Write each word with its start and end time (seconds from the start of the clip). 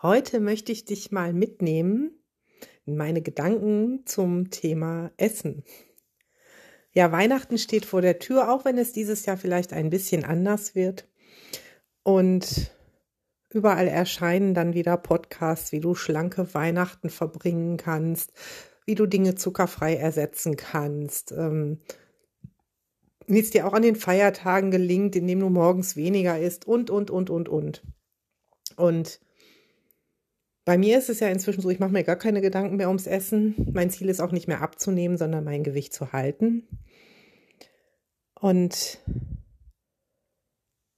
Heute 0.00 0.38
möchte 0.38 0.70
ich 0.70 0.84
dich 0.84 1.10
mal 1.10 1.32
mitnehmen 1.32 2.12
in 2.84 2.96
meine 2.96 3.20
Gedanken 3.20 4.06
zum 4.06 4.48
Thema 4.50 5.10
Essen. 5.16 5.64
Ja, 6.92 7.10
Weihnachten 7.10 7.58
steht 7.58 7.84
vor 7.84 8.00
der 8.00 8.20
Tür, 8.20 8.52
auch 8.52 8.64
wenn 8.64 8.78
es 8.78 8.92
dieses 8.92 9.26
Jahr 9.26 9.36
vielleicht 9.36 9.72
ein 9.72 9.90
bisschen 9.90 10.24
anders 10.24 10.76
wird. 10.76 11.08
Und 12.04 12.70
überall 13.50 13.88
erscheinen 13.88 14.54
dann 14.54 14.72
wieder 14.72 14.96
Podcasts, 14.96 15.72
wie 15.72 15.80
du 15.80 15.96
schlanke 15.96 16.54
Weihnachten 16.54 17.10
verbringen 17.10 17.76
kannst, 17.76 18.32
wie 18.86 18.94
du 18.94 19.06
Dinge 19.06 19.34
zuckerfrei 19.34 19.96
ersetzen 19.96 20.54
kannst, 20.54 21.32
ähm, 21.32 21.80
wie 23.26 23.40
es 23.40 23.50
dir 23.50 23.66
auch 23.66 23.72
an 23.72 23.82
den 23.82 23.96
Feiertagen 23.96 24.70
gelingt, 24.70 25.16
indem 25.16 25.40
du 25.40 25.48
morgens 25.48 25.96
weniger 25.96 26.38
isst 26.38 26.68
und, 26.68 26.88
und, 26.88 27.10
und, 27.10 27.30
und, 27.30 27.48
und. 27.48 27.82
Und 28.76 29.20
bei 30.68 30.76
mir 30.76 30.98
ist 30.98 31.08
es 31.08 31.20
ja 31.20 31.28
inzwischen 31.28 31.62
so, 31.62 31.70
ich 31.70 31.78
mache 31.78 31.92
mir 31.92 32.04
gar 32.04 32.16
keine 32.16 32.42
Gedanken 32.42 32.76
mehr 32.76 32.88
ums 32.88 33.06
Essen. 33.06 33.54
Mein 33.72 33.88
Ziel 33.88 34.10
ist 34.10 34.20
auch 34.20 34.32
nicht 34.32 34.48
mehr 34.48 34.60
abzunehmen, 34.60 35.16
sondern 35.16 35.42
mein 35.42 35.64
Gewicht 35.64 35.94
zu 35.94 36.12
halten. 36.12 36.68
Und 38.38 38.98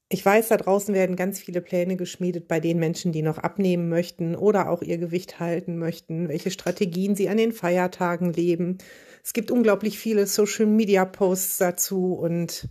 ich 0.08 0.26
weiß, 0.26 0.48
da 0.48 0.56
draußen 0.56 0.92
werden 0.92 1.14
ganz 1.14 1.38
viele 1.38 1.60
Pläne 1.60 1.94
geschmiedet 1.94 2.48
bei 2.48 2.58
den 2.58 2.80
Menschen, 2.80 3.12
die 3.12 3.22
noch 3.22 3.38
abnehmen 3.38 3.88
möchten 3.88 4.34
oder 4.34 4.70
auch 4.70 4.82
ihr 4.82 4.98
Gewicht 4.98 5.38
halten 5.38 5.78
möchten, 5.78 6.28
welche 6.28 6.50
Strategien 6.50 7.14
sie 7.14 7.28
an 7.28 7.36
den 7.36 7.52
Feiertagen 7.52 8.32
leben. 8.32 8.78
Es 9.22 9.34
gibt 9.34 9.52
unglaublich 9.52 10.00
viele 10.00 10.26
Social-Media-Posts 10.26 11.58
dazu 11.58 12.14
und 12.14 12.68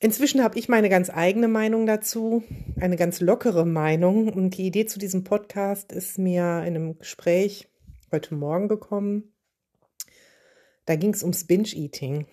Inzwischen 0.00 0.44
habe 0.44 0.56
ich 0.58 0.68
meine 0.68 0.88
ganz 0.88 1.10
eigene 1.10 1.48
Meinung 1.48 1.84
dazu, 1.84 2.44
eine 2.78 2.96
ganz 2.96 3.20
lockere 3.20 3.66
Meinung. 3.66 4.32
Und 4.32 4.56
die 4.56 4.66
Idee 4.66 4.86
zu 4.86 5.00
diesem 5.00 5.24
Podcast 5.24 5.90
ist 5.92 6.18
mir 6.18 6.42
in 6.60 6.76
einem 6.76 6.98
Gespräch 6.98 7.68
heute 8.12 8.36
Morgen 8.36 8.68
gekommen. 8.68 9.32
Da 10.84 10.94
ging 10.94 11.12
es 11.12 11.22
ums 11.22 11.46
Binge-Eating. 11.46 12.26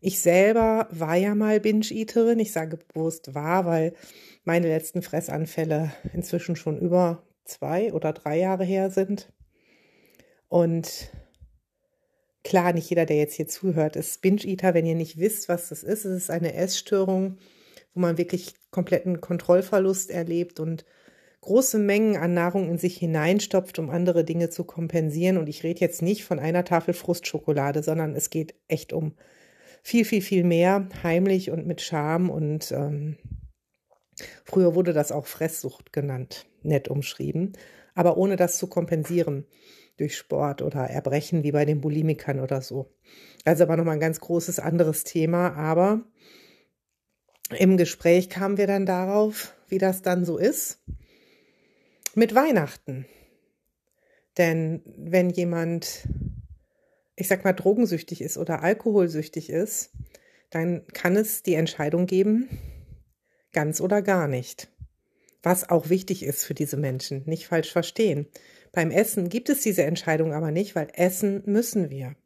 Ich 0.00 0.20
selber 0.20 0.86
war 0.90 1.16
ja 1.16 1.34
mal 1.34 1.58
Binge-Eaterin. 1.58 2.38
Ich 2.38 2.52
sage 2.52 2.78
bewusst 2.92 3.34
war, 3.34 3.66
weil 3.66 3.94
meine 4.44 4.68
letzten 4.68 5.02
Fressanfälle 5.02 5.92
inzwischen 6.12 6.54
schon 6.54 6.78
über 6.78 7.26
zwei 7.44 7.92
oder 7.92 8.12
drei 8.12 8.38
Jahre 8.38 8.64
her 8.64 8.90
sind. 8.90 9.32
Und 10.48 11.10
klar, 12.44 12.72
nicht 12.72 12.88
jeder, 12.88 13.06
der 13.06 13.16
jetzt 13.16 13.34
hier 13.34 13.48
zuhört, 13.48 13.96
ist 13.96 14.20
Binge-Eater. 14.22 14.74
Wenn 14.74 14.86
ihr 14.86 14.94
nicht 14.94 15.18
wisst, 15.18 15.48
was 15.48 15.70
das 15.70 15.82
ist, 15.82 16.04
es 16.04 16.16
ist 16.24 16.30
eine 16.30 16.54
Essstörung, 16.54 17.38
wo 17.94 18.00
man 18.00 18.18
wirklich 18.18 18.54
kompletten 18.70 19.20
Kontrollverlust 19.20 20.10
erlebt 20.10 20.60
und 20.60 20.84
große 21.40 21.78
Mengen 21.78 22.16
an 22.16 22.34
Nahrung 22.34 22.68
in 22.70 22.78
sich 22.78 22.96
hineinstopft, 22.96 23.78
um 23.78 23.90
andere 23.90 24.24
Dinge 24.24 24.50
zu 24.50 24.64
kompensieren. 24.64 25.36
Und 25.38 25.48
ich 25.48 25.64
rede 25.64 25.80
jetzt 25.80 26.02
nicht 26.02 26.24
von 26.24 26.38
einer 26.38 26.64
Tafel 26.64 26.94
Frustschokolade, 26.94 27.82
sondern 27.82 28.14
es 28.14 28.30
geht 28.30 28.54
echt 28.68 28.92
um 28.92 29.14
viel, 29.82 30.04
viel, 30.04 30.22
viel 30.22 30.44
mehr, 30.44 30.88
heimlich 31.02 31.50
und 31.50 31.66
mit 31.66 31.80
Scham. 31.80 32.30
Und 32.30 32.72
ähm, 32.72 33.16
früher 34.44 34.74
wurde 34.74 34.92
das 34.92 35.12
auch 35.12 35.26
Fresssucht 35.26 35.92
genannt, 35.92 36.46
nett 36.62 36.88
umschrieben, 36.88 37.52
aber 37.94 38.16
ohne 38.16 38.36
das 38.36 38.56
zu 38.56 38.66
kompensieren 38.66 39.44
durch 39.96 40.16
Sport 40.16 40.62
oder 40.62 40.80
Erbrechen 40.80 41.42
wie 41.42 41.52
bei 41.52 41.64
den 41.64 41.80
Bulimikern 41.80 42.40
oder 42.40 42.60
so. 42.60 42.92
Also 43.44 43.64
aber 43.64 43.76
nochmal 43.76 43.94
ein 43.94 44.00
ganz 44.00 44.20
großes 44.20 44.58
anderes 44.58 45.04
Thema, 45.04 45.54
aber 45.54 46.02
im 47.50 47.76
Gespräch 47.76 48.30
kamen 48.30 48.56
wir 48.56 48.66
dann 48.66 48.86
darauf, 48.86 49.54
wie 49.68 49.78
das 49.78 50.02
dann 50.02 50.24
so 50.24 50.38
ist 50.38 50.82
mit 52.14 52.34
Weihnachten. 52.34 53.06
Denn 54.38 54.82
wenn 54.96 55.30
jemand, 55.30 56.08
ich 57.16 57.28
sag 57.28 57.44
mal, 57.44 57.52
drogensüchtig 57.52 58.20
ist 58.20 58.38
oder 58.38 58.62
alkoholsüchtig 58.62 59.50
ist, 59.50 59.92
dann 60.50 60.86
kann 60.92 61.16
es 61.16 61.42
die 61.42 61.54
Entscheidung 61.54 62.06
geben, 62.06 62.48
ganz 63.52 63.80
oder 63.80 64.02
gar 64.02 64.28
nicht. 64.28 64.68
Was 65.42 65.68
auch 65.68 65.90
wichtig 65.90 66.22
ist 66.22 66.44
für 66.44 66.54
diese 66.54 66.76
Menschen, 66.76 67.22
nicht 67.26 67.46
falsch 67.48 67.70
verstehen. 67.70 68.26
Beim 68.74 68.90
Essen 68.90 69.28
gibt 69.28 69.48
es 69.48 69.60
diese 69.60 69.84
Entscheidung 69.84 70.32
aber 70.32 70.50
nicht, 70.50 70.74
weil 70.74 70.88
essen 70.94 71.42
müssen 71.46 71.90
wir. 71.90 72.16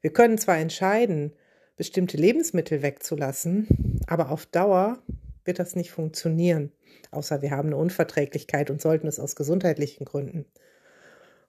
Wir 0.00 0.12
können 0.12 0.38
zwar 0.38 0.58
entscheiden, 0.58 1.32
bestimmte 1.76 2.16
Lebensmittel 2.16 2.82
wegzulassen, 2.82 4.00
aber 4.06 4.30
auf 4.30 4.46
Dauer 4.46 5.02
wird 5.44 5.58
das 5.58 5.76
nicht 5.76 5.90
funktionieren, 5.90 6.72
außer 7.10 7.42
wir 7.42 7.50
haben 7.50 7.68
eine 7.68 7.76
Unverträglichkeit 7.76 8.70
und 8.70 8.80
sollten 8.80 9.06
es 9.06 9.20
aus 9.20 9.36
gesundheitlichen 9.36 10.06
Gründen. 10.06 10.46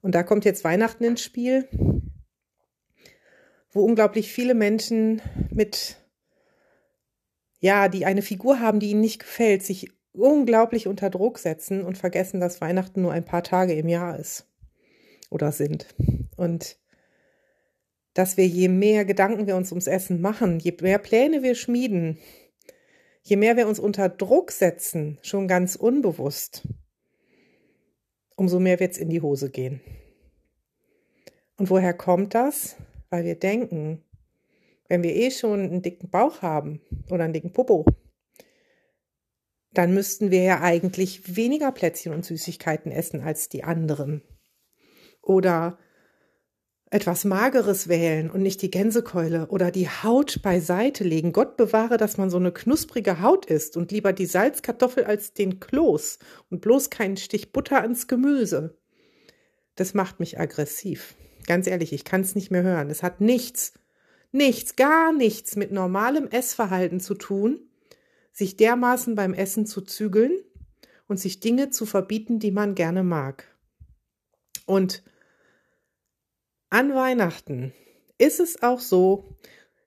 Und 0.02 0.14
da 0.14 0.22
kommt 0.22 0.44
jetzt 0.44 0.64
Weihnachten 0.64 1.04
ins 1.04 1.22
Spiel, 1.22 1.66
wo 3.70 3.84
unglaublich 3.84 4.32
viele 4.32 4.54
Menschen 4.54 5.22
mit, 5.50 5.96
ja, 7.60 7.88
die 7.88 8.04
eine 8.04 8.22
Figur 8.22 8.60
haben, 8.60 8.80
die 8.80 8.90
ihnen 8.90 9.00
nicht 9.00 9.20
gefällt, 9.20 9.62
sich 9.62 9.95
unglaublich 10.16 10.86
unter 10.86 11.10
Druck 11.10 11.38
setzen 11.38 11.84
und 11.84 11.98
vergessen, 11.98 12.40
dass 12.40 12.60
Weihnachten 12.60 13.02
nur 13.02 13.12
ein 13.12 13.24
paar 13.24 13.42
Tage 13.42 13.74
im 13.74 13.88
Jahr 13.88 14.18
ist 14.18 14.48
oder 15.30 15.52
sind. 15.52 15.86
Und 16.36 16.78
dass 18.14 18.36
wir 18.36 18.46
je 18.46 18.68
mehr 18.68 19.04
Gedanken 19.04 19.46
wir 19.46 19.56
uns 19.56 19.72
ums 19.72 19.86
Essen 19.86 20.20
machen, 20.20 20.58
je 20.58 20.74
mehr 20.80 20.98
Pläne 20.98 21.42
wir 21.42 21.54
schmieden, 21.54 22.18
je 23.22 23.36
mehr 23.36 23.56
wir 23.56 23.68
uns 23.68 23.78
unter 23.78 24.08
Druck 24.08 24.50
setzen, 24.52 25.18
schon 25.22 25.48
ganz 25.48 25.76
unbewusst, 25.76 26.66
umso 28.36 28.58
mehr 28.58 28.80
wird 28.80 28.92
es 28.92 28.98
in 28.98 29.10
die 29.10 29.20
Hose 29.20 29.50
gehen. 29.50 29.80
Und 31.58 31.70
woher 31.70 31.94
kommt 31.94 32.34
das? 32.34 32.76
Weil 33.10 33.24
wir 33.24 33.34
denken, 33.34 34.02
wenn 34.88 35.02
wir 35.02 35.14
eh 35.14 35.30
schon 35.30 35.60
einen 35.60 35.82
dicken 35.82 36.10
Bauch 36.10 36.42
haben 36.42 36.80
oder 37.10 37.24
einen 37.24 37.32
dicken 37.32 37.52
Popo, 37.52 37.84
dann 39.76 39.92
müssten 39.92 40.30
wir 40.30 40.42
ja 40.42 40.60
eigentlich 40.62 41.36
weniger 41.36 41.70
Plätzchen 41.70 42.14
und 42.14 42.24
Süßigkeiten 42.24 42.90
essen 42.90 43.20
als 43.20 43.50
die 43.50 43.62
anderen. 43.62 44.22
Oder 45.20 45.78
etwas 46.90 47.24
Mageres 47.24 47.88
wählen 47.88 48.30
und 48.30 48.42
nicht 48.42 48.62
die 48.62 48.70
Gänsekeule 48.70 49.48
oder 49.48 49.70
die 49.70 49.88
Haut 49.88 50.40
beiseite 50.40 51.04
legen. 51.04 51.32
Gott 51.32 51.56
bewahre, 51.56 51.98
dass 51.98 52.16
man 52.16 52.30
so 52.30 52.38
eine 52.38 52.52
knusprige 52.52 53.20
Haut 53.20 53.44
isst 53.46 53.76
und 53.76 53.90
lieber 53.92 54.12
die 54.12 54.26
Salzkartoffel 54.26 55.04
als 55.04 55.34
den 55.34 55.60
Kloß 55.60 56.20
und 56.48 56.60
bloß 56.60 56.88
keinen 56.88 57.16
Stich 57.16 57.52
Butter 57.52 57.82
ans 57.82 58.06
Gemüse. 58.06 58.78
Das 59.74 59.94
macht 59.94 60.20
mich 60.20 60.38
aggressiv. 60.38 61.16
Ganz 61.46 61.66
ehrlich, 61.66 61.92
ich 61.92 62.04
kann 62.04 62.22
es 62.22 62.34
nicht 62.34 62.50
mehr 62.50 62.62
hören. 62.62 62.88
Es 62.88 63.02
hat 63.02 63.20
nichts, 63.20 63.74
nichts, 64.32 64.76
gar 64.76 65.12
nichts 65.12 65.56
mit 65.56 65.72
normalem 65.72 66.28
Essverhalten 66.28 67.00
zu 67.00 67.14
tun, 67.14 67.65
sich 68.36 68.58
dermaßen 68.58 69.14
beim 69.14 69.32
Essen 69.32 69.64
zu 69.64 69.80
zügeln 69.80 70.38
und 71.08 71.18
sich 71.18 71.40
Dinge 71.40 71.70
zu 71.70 71.86
verbieten, 71.86 72.38
die 72.38 72.50
man 72.50 72.74
gerne 72.74 73.02
mag. 73.02 73.56
Und 74.66 75.02
an 76.68 76.94
Weihnachten 76.94 77.72
ist 78.18 78.38
es 78.38 78.62
auch 78.62 78.80
so, 78.80 79.38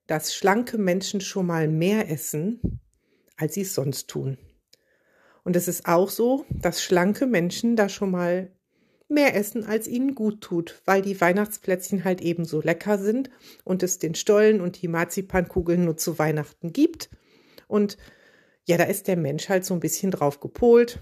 dass 0.08 0.34
schlanke 0.34 0.80
Menschen 0.80 1.22
schon 1.22 1.46
mal 1.46 1.68
mehr 1.68 2.10
essen, 2.10 2.82
als 3.36 3.54
sie 3.54 3.62
es 3.62 3.76
sonst 3.76 4.10
tun. 4.10 4.40
Und 5.44 5.56
es 5.56 5.68
ist 5.68 5.86
auch 5.86 6.10
so, 6.10 6.46
dass 6.50 6.82
schlanke 6.82 7.28
Menschen 7.28 7.76
da 7.76 7.88
schon 7.88 8.10
mal 8.10 8.52
mehr 9.08 9.36
essen, 9.36 9.64
als 9.64 9.88
ihnen 9.88 10.16
gut 10.16 10.42
tut, 10.42 10.82
weil 10.86 11.04
die 11.04 11.22
Weihnachtsplätzchen 11.22 12.04
halt 12.04 12.22
ebenso 12.22 12.62
lecker 12.62 12.98
sind 12.98 13.30
und 13.64 13.84
es 13.84 14.00
den 14.00 14.16
Stollen 14.16 14.60
und 14.60 14.82
die 14.82 14.88
Marzipankugeln 14.88 15.86
nur 15.86 15.98
zu 15.98 16.18
Weihnachten 16.18 16.74
gibt. 16.74 17.12
Und 17.68 17.98
ja, 18.70 18.78
da 18.78 18.84
ist 18.84 19.08
der 19.08 19.18
Mensch 19.18 19.50
halt 19.50 19.66
so 19.66 19.74
ein 19.74 19.80
bisschen 19.80 20.12
drauf 20.12 20.40
gepolt, 20.40 21.00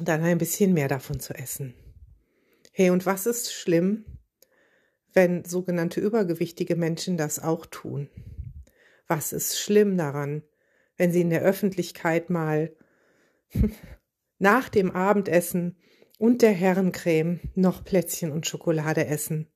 dann 0.00 0.24
ein 0.24 0.38
bisschen 0.38 0.74
mehr 0.74 0.88
davon 0.88 1.20
zu 1.20 1.32
essen. 1.32 1.74
Hey, 2.72 2.90
und 2.90 3.06
was 3.06 3.24
ist 3.24 3.54
schlimm, 3.54 4.04
wenn 5.12 5.44
sogenannte 5.44 6.00
übergewichtige 6.00 6.74
Menschen 6.74 7.16
das 7.16 7.38
auch 7.38 7.66
tun? 7.66 8.10
Was 9.06 9.32
ist 9.32 9.60
schlimm 9.60 9.96
daran, 9.96 10.42
wenn 10.96 11.12
sie 11.12 11.20
in 11.20 11.30
der 11.30 11.42
Öffentlichkeit 11.42 12.30
mal 12.30 12.74
nach 14.40 14.68
dem 14.68 14.90
Abendessen 14.90 15.76
und 16.18 16.42
der 16.42 16.50
Herrencreme 16.50 17.38
noch 17.54 17.84
Plätzchen 17.84 18.32
und 18.32 18.48
Schokolade 18.48 19.06
essen. 19.06 19.46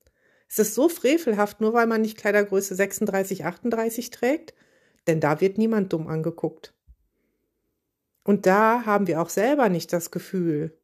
Es 0.47 0.59
ist 0.59 0.75
so 0.75 0.87
frevelhaft, 0.87 1.59
nur 1.59 1.73
weil 1.73 1.87
man 1.87 1.99
nicht 1.99 2.17
Kleidergröße 2.17 2.73
36, 2.73 3.43
38 3.43 4.11
trägt, 4.11 4.53
denn 5.07 5.19
da 5.19 5.41
wird 5.41 5.57
niemand 5.57 5.91
dumm 5.91 6.07
angeguckt. 6.07 6.73
Und 8.23 8.45
da 8.45 8.85
haben 8.85 9.07
wir 9.07 9.21
auch 9.21 9.29
selber 9.29 9.69
nicht 9.69 9.91
das 9.93 10.11
Gefühl, 10.11 10.77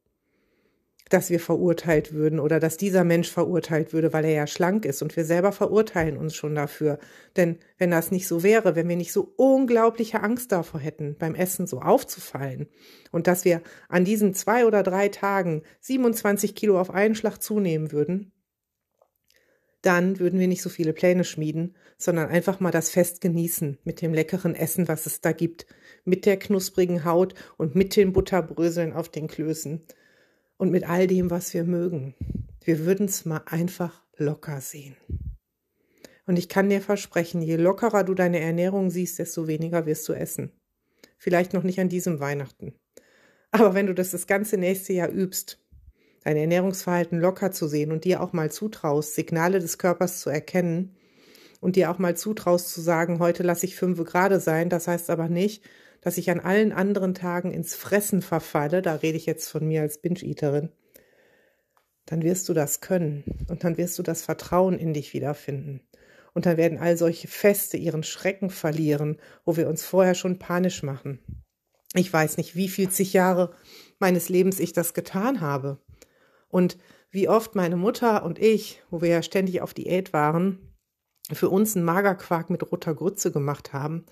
dass 1.08 1.30
wir 1.30 1.40
verurteilt 1.40 2.12
würden 2.12 2.38
oder 2.38 2.60
dass 2.60 2.76
dieser 2.76 3.04
Mensch 3.04 3.30
verurteilt 3.30 3.92
würde, 3.92 4.12
weil 4.12 4.24
er 4.24 4.32
ja 4.32 4.46
schlank 4.46 4.84
ist 4.84 5.02
und 5.02 5.16
wir 5.16 5.24
selber 5.24 5.52
verurteilen 5.52 6.16
uns 6.16 6.34
schon 6.34 6.54
dafür. 6.54 6.98
Denn 7.36 7.58
wenn 7.78 7.90
das 7.90 8.10
nicht 8.10 8.28
so 8.28 8.42
wäre, 8.42 8.76
wenn 8.76 8.88
wir 8.88 8.96
nicht 8.96 9.12
so 9.12 9.32
unglaubliche 9.36 10.22
Angst 10.22 10.52
davor 10.52 10.80
hätten, 10.80 11.16
beim 11.18 11.34
Essen 11.34 11.66
so 11.66 11.80
aufzufallen 11.80 12.68
und 13.10 13.26
dass 13.26 13.44
wir 13.44 13.62
an 13.88 14.04
diesen 14.04 14.34
zwei 14.34 14.66
oder 14.66 14.82
drei 14.82 15.08
Tagen 15.08 15.62
27 15.80 16.54
Kilo 16.54 16.78
auf 16.78 16.90
einen 16.90 17.14
Schlag 17.14 17.42
zunehmen 17.42 17.92
würden, 17.92 18.32
dann 19.88 20.18
würden 20.18 20.38
wir 20.38 20.48
nicht 20.48 20.60
so 20.60 20.68
viele 20.68 20.92
Pläne 20.92 21.24
schmieden, 21.24 21.74
sondern 21.96 22.28
einfach 22.28 22.60
mal 22.60 22.70
das 22.70 22.90
Fest 22.90 23.22
genießen 23.22 23.78
mit 23.84 24.02
dem 24.02 24.12
leckeren 24.12 24.54
Essen, 24.54 24.86
was 24.86 25.06
es 25.06 25.22
da 25.22 25.32
gibt, 25.32 25.64
mit 26.04 26.26
der 26.26 26.38
knusprigen 26.38 27.06
Haut 27.06 27.34
und 27.56 27.74
mit 27.74 27.96
den 27.96 28.12
Butterbröseln 28.12 28.92
auf 28.92 29.08
den 29.08 29.28
Klößen 29.28 29.80
und 30.58 30.70
mit 30.70 30.86
all 30.86 31.06
dem, 31.06 31.30
was 31.30 31.54
wir 31.54 31.64
mögen. 31.64 32.14
Wir 32.62 32.84
würden 32.84 33.06
es 33.06 33.24
mal 33.24 33.40
einfach 33.46 34.04
locker 34.18 34.60
sehen. 34.60 34.94
Und 36.26 36.38
ich 36.38 36.50
kann 36.50 36.68
dir 36.68 36.82
versprechen, 36.82 37.40
je 37.40 37.56
lockerer 37.56 38.04
du 38.04 38.12
deine 38.12 38.40
Ernährung 38.40 38.90
siehst, 38.90 39.18
desto 39.18 39.46
weniger 39.46 39.86
wirst 39.86 40.06
du 40.06 40.12
essen. 40.12 40.52
Vielleicht 41.16 41.54
noch 41.54 41.62
nicht 41.62 41.80
an 41.80 41.88
diesem 41.88 42.20
Weihnachten. 42.20 42.74
Aber 43.52 43.72
wenn 43.72 43.86
du 43.86 43.94
das 43.94 44.10
das 44.10 44.26
ganze 44.26 44.58
nächste 44.58 44.92
Jahr 44.92 45.08
übst, 45.08 45.58
dein 46.28 46.36
Ernährungsverhalten 46.36 47.18
locker 47.18 47.52
zu 47.52 47.68
sehen 47.68 47.90
und 47.90 48.04
dir 48.04 48.20
auch 48.20 48.34
mal 48.34 48.50
zutraust, 48.50 49.14
Signale 49.14 49.60
des 49.60 49.78
Körpers 49.78 50.20
zu 50.20 50.28
erkennen 50.28 50.94
und 51.60 51.74
dir 51.74 51.90
auch 51.90 51.98
mal 51.98 52.18
zutraust 52.18 52.70
zu 52.70 52.82
sagen, 52.82 53.18
heute 53.18 53.42
lasse 53.42 53.64
ich 53.64 53.76
fünf 53.76 54.04
gerade 54.04 54.38
sein, 54.38 54.68
das 54.68 54.88
heißt 54.88 55.08
aber 55.08 55.30
nicht, 55.30 55.64
dass 56.02 56.18
ich 56.18 56.30
an 56.30 56.40
allen 56.40 56.72
anderen 56.72 57.14
Tagen 57.14 57.50
ins 57.50 57.74
Fressen 57.74 58.20
verfalle, 58.20 58.82
da 58.82 58.96
rede 58.96 59.16
ich 59.16 59.24
jetzt 59.24 59.48
von 59.48 59.66
mir 59.66 59.80
als 59.80 60.02
Binge-Eaterin, 60.02 60.68
dann 62.04 62.22
wirst 62.22 62.46
du 62.50 62.52
das 62.52 62.82
können 62.82 63.24
und 63.48 63.64
dann 63.64 63.78
wirst 63.78 63.98
du 63.98 64.02
das 64.02 64.20
Vertrauen 64.20 64.78
in 64.78 64.92
dich 64.92 65.14
wiederfinden. 65.14 65.80
Und 66.34 66.44
dann 66.44 66.58
werden 66.58 66.76
all 66.76 66.98
solche 66.98 67.26
Feste 67.26 67.78
ihren 67.78 68.02
Schrecken 68.02 68.50
verlieren, 68.50 69.16
wo 69.46 69.56
wir 69.56 69.66
uns 69.66 69.82
vorher 69.82 70.14
schon 70.14 70.38
panisch 70.38 70.82
machen. 70.82 71.20
Ich 71.94 72.12
weiß 72.12 72.36
nicht, 72.36 72.54
wie 72.54 72.68
viel 72.68 72.90
zig 72.90 73.14
Jahre 73.14 73.54
meines 73.98 74.28
Lebens 74.28 74.60
ich 74.60 74.74
das 74.74 74.92
getan 74.92 75.40
habe. 75.40 75.80
Und 76.48 76.78
wie 77.10 77.28
oft 77.28 77.54
meine 77.54 77.76
Mutter 77.76 78.24
und 78.24 78.38
ich, 78.38 78.82
wo 78.90 79.00
wir 79.00 79.08
ja 79.08 79.22
ständig 79.22 79.62
auf 79.62 79.74
Diät 79.74 80.12
waren, 80.12 80.74
für 81.32 81.48
uns 81.48 81.76
einen 81.76 81.84
Magerquark 81.84 82.50
mit 82.50 82.70
roter 82.70 82.94
Grütze 82.94 83.32
gemacht 83.32 83.72
haben, 83.72 84.06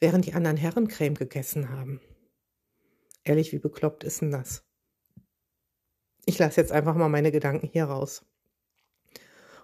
während 0.00 0.26
die 0.26 0.34
anderen 0.34 0.56
Herrencreme 0.56 1.14
gegessen 1.14 1.70
haben. 1.70 2.00
Ehrlich, 3.24 3.52
wie 3.52 3.58
bekloppt 3.58 4.04
ist 4.04 4.20
denn 4.20 4.30
das? 4.30 4.64
Ich 6.24 6.38
lasse 6.38 6.60
jetzt 6.60 6.72
einfach 6.72 6.94
mal 6.94 7.08
meine 7.08 7.32
Gedanken 7.32 7.68
hier 7.72 7.84
raus. 7.84 8.24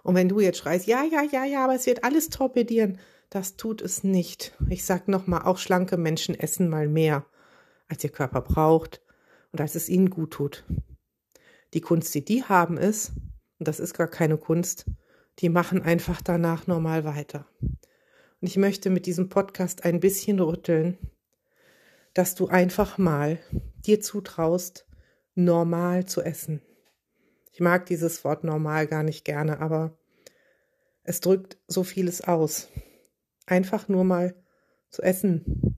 Und 0.03 0.15
wenn 0.15 0.29
du 0.29 0.39
jetzt 0.39 0.57
schreist, 0.57 0.87
ja, 0.87 1.03
ja, 1.03 1.23
ja, 1.23 1.45
ja, 1.45 1.63
aber 1.63 1.75
es 1.75 1.85
wird 1.85 2.03
alles 2.03 2.29
torpedieren, 2.29 2.99
das 3.29 3.57
tut 3.57 3.81
es 3.81 4.03
nicht. 4.03 4.55
Ich 4.69 4.85
sag 4.85 5.07
nochmal, 5.07 5.43
auch 5.43 5.57
schlanke 5.57 5.97
Menschen 5.97 6.35
essen 6.35 6.69
mal 6.69 6.87
mehr, 6.87 7.25
als 7.87 8.03
ihr 8.03 8.09
Körper 8.09 8.41
braucht 8.41 9.01
und 9.51 9.61
als 9.61 9.75
es 9.75 9.89
ihnen 9.89 10.09
gut 10.09 10.31
tut. 10.31 10.65
Die 11.73 11.81
Kunst, 11.81 12.13
die 12.15 12.25
die 12.25 12.43
haben, 12.43 12.77
ist, 12.77 13.11
und 13.59 13.67
das 13.67 13.79
ist 13.79 13.93
gar 13.93 14.07
keine 14.07 14.37
Kunst, 14.37 14.85
die 15.39 15.49
machen 15.49 15.81
einfach 15.81 16.21
danach 16.21 16.67
normal 16.67 17.03
weiter. 17.03 17.47
Und 17.61 18.47
ich 18.47 18.57
möchte 18.57 18.89
mit 18.89 19.05
diesem 19.05 19.29
Podcast 19.29 19.83
ein 19.85 19.99
bisschen 19.99 20.39
rütteln, 20.39 20.97
dass 22.13 22.35
du 22.35 22.47
einfach 22.47 22.97
mal 22.97 23.39
dir 23.85 23.99
zutraust, 24.01 24.87
normal 25.35 26.05
zu 26.05 26.21
essen. 26.21 26.61
Ich 27.51 27.59
mag 27.59 27.85
dieses 27.85 28.23
Wort 28.23 28.43
normal 28.43 28.87
gar 28.87 29.03
nicht 29.03 29.25
gerne, 29.25 29.59
aber 29.59 29.97
es 31.03 31.21
drückt 31.21 31.57
so 31.67 31.83
vieles 31.83 32.21
aus. 32.21 32.69
Einfach 33.45 33.87
nur 33.87 34.03
mal 34.03 34.35
zu 34.89 35.01
essen. 35.01 35.77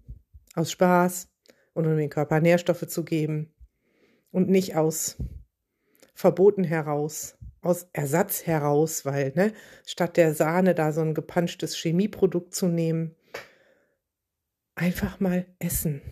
Aus 0.56 0.72
Spaß 0.72 1.30
und 1.74 1.88
um 1.88 1.98
dem 1.98 2.10
Körper 2.10 2.40
Nährstoffe 2.40 2.88
zu 2.88 3.04
geben. 3.04 3.54
Und 4.32 4.50
nicht 4.50 4.76
aus 4.76 5.18
Verboten 6.22 6.64
heraus, 6.64 7.36
aus 7.62 7.88
Ersatz 7.94 8.46
heraus, 8.46 9.06
weil 9.06 9.34
ne, 9.36 9.54
statt 9.88 10.18
der 10.18 10.36
Sahne 10.36 10.76
da 10.76 10.92
so 10.92 11.02
ein 11.02 11.16
gepanschtes 11.16 11.76
Chemieprodukt 11.76 12.54
zu 12.54 12.68
nehmen, 12.68 13.16
einfach 14.76 15.20
mal 15.20 15.48
essen, 15.58 16.04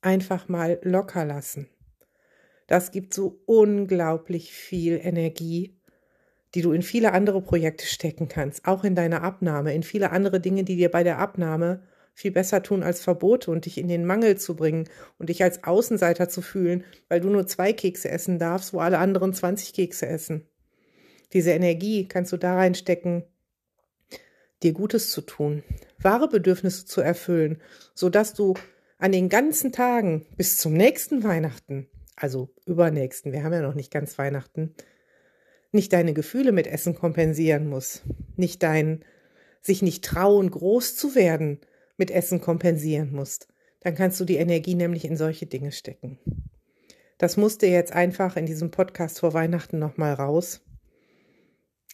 einfach 0.00 0.48
mal 0.48 0.78
locker 0.82 1.24
lassen. 1.24 1.68
Das 2.68 2.92
gibt 2.92 3.14
so 3.14 3.42
unglaublich 3.46 4.52
viel 4.52 5.00
Energie, 5.02 5.76
die 6.54 6.62
du 6.62 6.70
in 6.70 6.82
viele 6.82 7.12
andere 7.12 7.42
Projekte 7.42 7.84
stecken 7.84 8.28
kannst, 8.28 8.64
auch 8.64 8.84
in 8.84 8.94
deine 8.94 9.22
Abnahme, 9.22 9.74
in 9.74 9.82
viele 9.82 10.12
andere 10.12 10.38
Dinge, 10.38 10.62
die 10.62 10.76
dir 10.76 10.90
bei 10.92 11.02
der 11.02 11.18
Abnahme 11.18 11.82
viel 12.16 12.30
besser 12.30 12.62
tun 12.62 12.82
als 12.82 13.02
Verbote 13.02 13.50
und 13.50 13.66
dich 13.66 13.76
in 13.76 13.88
den 13.88 14.06
Mangel 14.06 14.38
zu 14.38 14.56
bringen 14.56 14.88
und 15.18 15.28
dich 15.28 15.42
als 15.42 15.64
Außenseiter 15.64 16.30
zu 16.30 16.40
fühlen, 16.40 16.82
weil 17.10 17.20
du 17.20 17.28
nur 17.28 17.46
zwei 17.46 17.74
Kekse 17.74 18.08
essen 18.08 18.38
darfst, 18.38 18.72
wo 18.72 18.78
alle 18.78 18.96
anderen 18.96 19.34
20 19.34 19.74
Kekse 19.74 20.06
essen. 20.06 20.48
Diese 21.34 21.50
Energie 21.50 22.08
kannst 22.08 22.32
du 22.32 22.38
da 22.38 22.54
reinstecken, 22.54 23.24
dir 24.62 24.72
Gutes 24.72 25.10
zu 25.10 25.20
tun, 25.20 25.62
wahre 25.98 26.26
Bedürfnisse 26.28 26.86
zu 26.86 27.02
erfüllen, 27.02 27.60
so 27.92 28.08
dass 28.08 28.32
du 28.32 28.54
an 28.96 29.12
den 29.12 29.28
ganzen 29.28 29.70
Tagen 29.70 30.24
bis 30.38 30.56
zum 30.56 30.72
nächsten 30.72 31.22
Weihnachten, 31.22 31.86
also 32.16 32.48
übernächsten, 32.64 33.32
wir 33.32 33.44
haben 33.44 33.52
ja 33.52 33.60
noch 33.60 33.74
nicht 33.74 33.92
ganz 33.92 34.16
Weihnachten, 34.16 34.74
nicht 35.70 35.92
deine 35.92 36.14
Gefühle 36.14 36.52
mit 36.52 36.66
Essen 36.66 36.94
kompensieren 36.94 37.68
muss, 37.68 38.00
nicht 38.36 38.62
dein 38.62 39.04
sich 39.60 39.82
nicht 39.82 40.02
trauen, 40.02 40.50
groß 40.50 40.96
zu 40.96 41.14
werden 41.14 41.60
mit 41.96 42.10
Essen 42.10 42.40
kompensieren 42.40 43.12
musst. 43.12 43.48
Dann 43.80 43.94
kannst 43.94 44.18
du 44.20 44.24
die 44.24 44.36
Energie 44.36 44.74
nämlich 44.74 45.04
in 45.04 45.16
solche 45.16 45.46
Dinge 45.46 45.72
stecken. 45.72 46.18
Das 47.18 47.36
musste 47.36 47.66
jetzt 47.66 47.92
einfach 47.92 48.36
in 48.36 48.46
diesem 48.46 48.70
Podcast 48.70 49.20
vor 49.20 49.32
Weihnachten 49.32 49.78
nochmal 49.78 50.14
raus. 50.14 50.62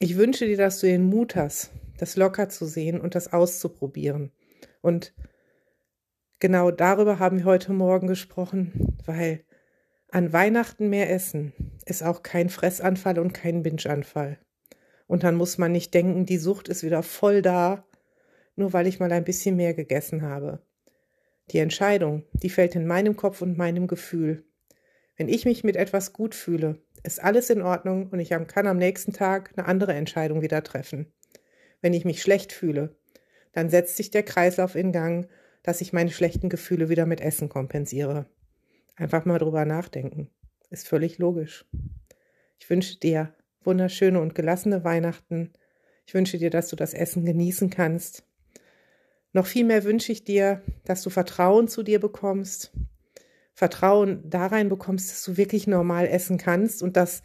Ich 0.01 0.17
wünsche 0.17 0.47
dir, 0.47 0.57
dass 0.57 0.81
du 0.81 0.87
den 0.87 1.05
Mut 1.05 1.37
hast, 1.37 1.71
das 1.99 2.17
locker 2.17 2.49
zu 2.49 2.67
sehen 2.67 3.01
und 3.01 3.15
das 3.15 3.33
auszuprobieren. 3.33 4.33
Und 4.81 5.15
genau 6.41 6.73
darüber 6.73 7.21
haben 7.21 7.39
wir 7.39 7.45
heute 7.45 7.73
Morgen 7.73 8.09
gesprochen, 8.09 8.97
weil 9.07 9.45
an 10.11 10.33
Weihnachten 10.33 10.89
mehr 10.89 11.11
essen 11.11 11.53
ist 11.87 12.03
auch 12.03 12.23
kein 12.23 12.49
Fressanfall 12.49 13.19
und 13.19 13.33
kein 13.33 13.63
Bingeanfall. 13.63 14.39
Und 15.07 15.23
dann 15.23 15.37
muss 15.37 15.57
man 15.57 15.73
nicht 15.73 15.95
denken, 15.95 16.27
die 16.27 16.39
Sucht 16.39 16.69
ist 16.69 16.83
wieder 16.83 17.03
voll 17.03 17.43
da, 17.43 17.85
nur 18.57 18.73
weil 18.73 18.87
ich 18.87 19.01
mal 19.01 19.13
ein 19.13 19.25
bisschen 19.25 19.57
mehr 19.57 19.75
gegessen 19.75 20.23
habe. 20.23 20.61
Die 21.51 21.59
Entscheidung, 21.59 22.25
die 22.33 22.51
fällt 22.51 22.75
in 22.77 22.87
meinem 22.87 23.17
Kopf 23.17 23.43
und 23.43 23.59
meinem 23.59 23.87
Gefühl. 23.87 24.45
Wenn 25.17 25.29
ich 25.29 25.45
mich 25.45 25.65
mit 25.65 25.77
etwas 25.77 26.13
gut 26.13 26.35
fühle, 26.35 26.81
ist 27.03 27.23
alles 27.23 27.51
in 27.51 27.63
Ordnung 27.63 28.09
und 28.09 28.21
ich 28.21 28.31
kann 28.31 28.67
am 28.67 28.79
nächsten 28.79 29.13
Tag 29.13 29.53
eine 29.57 29.67
andere 29.67 29.93
Entscheidung 29.93 30.43
wieder 30.43 30.63
treffen. 30.63 31.13
Wenn 31.81 31.95
ich 31.95 32.05
mich 32.05 32.23
schlecht 32.23 32.53
fühle, 32.53 32.97
dann 33.53 33.69
setzt 33.69 33.97
sich 33.97 34.11
der 34.11 34.23
Kreislauf 34.23 34.75
in 34.75 34.93
Gang, 34.93 35.29
dass 35.63 35.81
ich 35.81 35.93
meine 35.93 36.11
schlechten 36.11 36.49
Gefühle 36.49 36.89
wieder 36.89 37.07
mit 37.07 37.21
Essen 37.21 37.49
kompensiere. 37.49 38.27
Einfach 38.97 39.25
mal 39.25 39.39
drüber 39.39 39.65
nachdenken. 39.65 40.31
Ist 40.71 40.89
völlig 40.89 41.19
logisch. 41.19 41.67
Ich 42.59 42.71
wünsche 42.71 42.99
dir 42.99 43.35
wunderschöne 43.65 44.21
und 44.21 44.35
gelassene 44.35 44.85
Weihnachten. 44.85 45.53
Ich 46.07 46.15
wünsche 46.15 46.39
dir, 46.39 46.51
dass 46.51 46.69
du 46.69 46.77
das 46.77 46.95
Essen 46.95 47.25
genießen 47.25 47.71
kannst. 47.71 48.25
Noch 49.33 49.47
viel 49.47 49.65
mehr 49.65 49.85
wünsche 49.85 50.13
ich 50.13 50.25
dir, 50.25 50.63
dass 50.85 51.03
du 51.03 51.11
Vertrauen 51.11 51.69
zu 51.69 51.83
dir 51.83 52.01
bekommst, 52.01 52.73
Vertrauen 53.55 54.23
da 54.29 54.47
rein 54.47 54.69
bekommst, 54.69 55.11
dass 55.11 55.25
du 55.25 55.37
wirklich 55.37 55.67
normal 55.67 56.07
essen 56.07 56.39
kannst 56.39 56.83
und 56.83 56.97
dass 56.97 57.23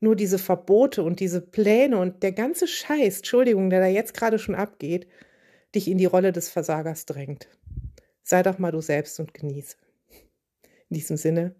nur 0.00 0.16
diese 0.16 0.38
Verbote 0.38 1.02
und 1.02 1.20
diese 1.20 1.40
Pläne 1.40 1.98
und 1.98 2.22
der 2.22 2.32
ganze 2.32 2.66
Scheiß, 2.66 3.18
Entschuldigung, 3.18 3.70
der 3.70 3.80
da 3.80 3.86
jetzt 3.86 4.14
gerade 4.14 4.38
schon 4.38 4.54
abgeht, 4.54 5.08
dich 5.74 5.88
in 5.88 5.98
die 5.98 6.04
Rolle 6.04 6.32
des 6.32 6.48
Versagers 6.48 7.06
drängt. 7.06 7.48
Sei 8.22 8.42
doch 8.42 8.58
mal 8.58 8.70
du 8.70 8.80
selbst 8.80 9.18
und 9.20 9.34
genieße. 9.34 9.76
In 10.88 10.96
diesem 10.96 11.16
Sinne, 11.16 11.54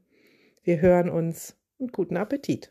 wir 0.63 0.81
hören 0.81 1.11
uns 1.11 1.57
und 1.79 1.93
guten 1.93 2.17
Appetit. 2.17 2.71